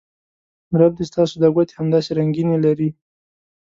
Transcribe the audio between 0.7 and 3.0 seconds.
رب دې ستاسو دا ګوتې همداسې رنګینې لرې